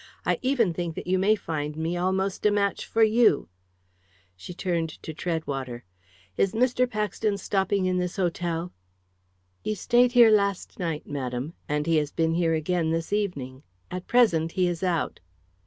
[0.25, 3.49] I even think that you may find me almost a match for you."
[4.35, 5.83] She turned to Treadwater.
[6.37, 6.89] "Is Mr.
[6.89, 8.73] Paxton stopping in this hotel?"
[9.63, 11.53] "He stayed here last night, madam.
[11.69, 13.61] And he has been here again this evening.
[13.91, 15.19] At present, he is out."